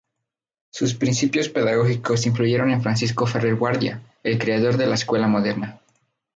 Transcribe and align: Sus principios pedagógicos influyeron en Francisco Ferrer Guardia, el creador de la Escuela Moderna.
Sus 0.71 0.95
principios 0.95 1.49
pedagógicos 1.49 2.25
influyeron 2.25 2.71
en 2.71 2.81
Francisco 2.81 3.27
Ferrer 3.27 3.53
Guardia, 3.55 4.01
el 4.23 4.39
creador 4.39 4.75
de 4.77 4.87
la 4.87 4.95
Escuela 4.95 5.27
Moderna. 5.27 5.79